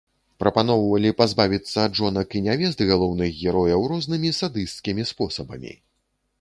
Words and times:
Прапаноўвалі 0.43 1.11
пазбавіцца 1.19 1.77
ад 1.87 1.99
жонак 1.99 2.27
і 2.39 2.41
нявест 2.47 2.79
галоўных 2.93 3.29
герояў 3.45 3.81
рознымі 3.95 4.35
садысцкімі 4.41 5.09
спосабамі. 5.15 5.73